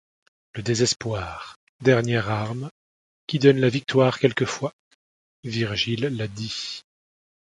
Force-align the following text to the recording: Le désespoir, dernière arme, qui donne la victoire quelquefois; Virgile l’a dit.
Le 0.55 0.63
désespoir, 0.63 1.57
dernière 1.81 2.31
arme, 2.31 2.71
qui 3.27 3.37
donne 3.37 3.59
la 3.59 3.69
victoire 3.69 4.17
quelquefois; 4.17 4.73
Virgile 5.43 6.07
l’a 6.17 6.27
dit. 6.27 6.81